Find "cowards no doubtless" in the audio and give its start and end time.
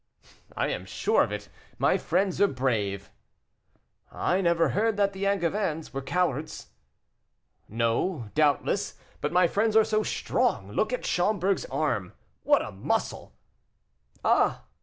6.01-8.95